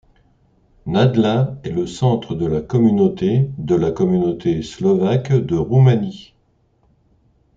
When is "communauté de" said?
2.61-3.75